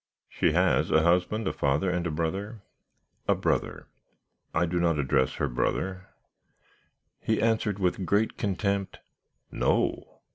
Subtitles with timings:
[0.27, 2.63] "'She has a husband, a father, and a brother?'
[3.27, 3.85] "'A brother.'
[4.51, 6.07] "'I do not address her brother?'
[7.19, 8.97] "He answered with great contempt,
[9.51, 10.21] 'No.'